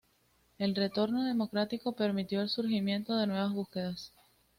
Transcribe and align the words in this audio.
El 0.57 0.73
retorno 0.73 1.23
democrático 1.25 1.93
permitió 1.95 2.41
el 2.41 2.49
surgimiento 2.49 3.15
de 3.15 3.27
nuevas 3.27 3.51
búsquedas. 3.51 4.11